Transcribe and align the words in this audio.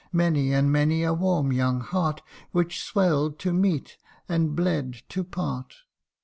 31 0.13 0.17
Many 0.33 0.53
and 0.53 0.71
many 0.71 1.03
a 1.03 1.13
warm 1.13 1.53
young 1.53 1.79
heart 1.81 2.23
Which 2.51 2.81
swell'd 2.83 3.37
to 3.37 3.53
meet, 3.53 3.97
and 4.27 4.55
bled 4.55 5.03
to 5.09 5.23
part. 5.23 5.75